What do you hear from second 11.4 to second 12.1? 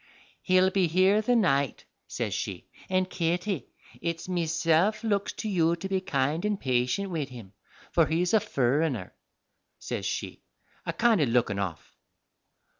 off.